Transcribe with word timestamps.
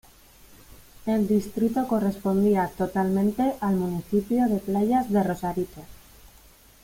El 1.05 1.27
distrito 1.27 1.87
correspondía 1.87 2.71
totalmente 2.75 3.53
al 3.61 3.75
municipio 3.75 4.47
de 4.49 4.57
Playas 4.57 5.11
de 5.11 5.21
Rosarito. 5.21 5.81